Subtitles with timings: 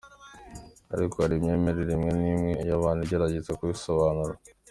[0.95, 4.33] Ariko hari imyemerere imwe n’imwe y’abantu igerageza kubisobanura:.